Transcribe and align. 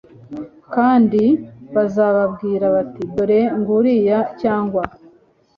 Kandi 0.73 1.21
bazababwira 1.75 2.65
bati 2.75 3.01
Dore 3.13 3.39
nguriya 3.57 4.19
cyangwa 4.41 4.83